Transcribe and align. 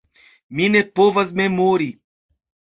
Mi 0.59 0.69
ne 0.77 0.81
povas 1.01 1.35
memori. 1.43 1.91